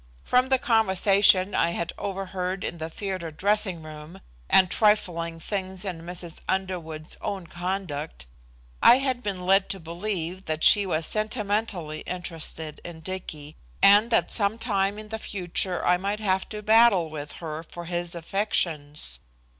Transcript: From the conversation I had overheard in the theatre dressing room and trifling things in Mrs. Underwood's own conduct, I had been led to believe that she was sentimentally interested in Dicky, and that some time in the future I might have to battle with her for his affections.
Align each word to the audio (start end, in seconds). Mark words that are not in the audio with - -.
From 0.23 0.49
the 0.49 0.57
conversation 0.57 1.53
I 1.53 1.73
had 1.77 1.93
overheard 1.95 2.63
in 2.63 2.79
the 2.79 2.89
theatre 2.89 3.29
dressing 3.29 3.83
room 3.83 4.19
and 4.49 4.67
trifling 4.67 5.39
things 5.39 5.85
in 5.85 6.01
Mrs. 6.01 6.39
Underwood's 6.49 7.17
own 7.21 7.45
conduct, 7.45 8.25
I 8.81 8.97
had 8.97 9.21
been 9.21 9.45
led 9.45 9.69
to 9.69 9.79
believe 9.79 10.45
that 10.45 10.63
she 10.63 10.87
was 10.87 11.05
sentimentally 11.05 11.99
interested 12.07 12.81
in 12.83 13.01
Dicky, 13.01 13.57
and 13.79 14.09
that 14.09 14.31
some 14.31 14.57
time 14.57 14.97
in 14.97 15.09
the 15.09 15.19
future 15.19 15.85
I 15.85 15.97
might 15.97 16.19
have 16.19 16.49
to 16.49 16.63
battle 16.63 17.11
with 17.11 17.33
her 17.33 17.61
for 17.61 17.85
his 17.85 18.15
affections. 18.15 19.19